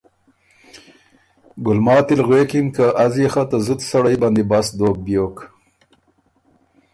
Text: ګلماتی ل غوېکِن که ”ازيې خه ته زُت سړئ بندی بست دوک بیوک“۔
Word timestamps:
ګلماتی 1.65 2.13
ل 2.19 2.21
غوېکِن 2.27 2.67
که 2.75 2.85
”ازيې 3.03 3.27
خه 3.33 3.43
ته 3.49 3.57
زُت 3.65 3.81
سړئ 3.91 4.15
بندی 4.21 4.43
بست 4.49 4.71
دوک 4.77 4.95
بیوک“۔ 5.05 5.35